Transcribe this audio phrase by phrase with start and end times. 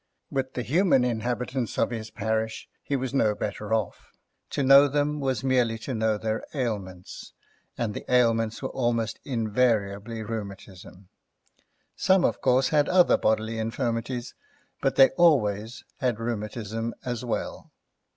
[0.31, 4.09] With the human inhabitants of his parish he was no better off;
[4.49, 7.33] to know them was merely to know their ailments,
[7.77, 11.09] and the ailments were almost invariably rheumatism.
[11.95, 14.33] Some, of course, had other bodily infirmities,
[14.81, 17.69] but they always had rheumatism as well.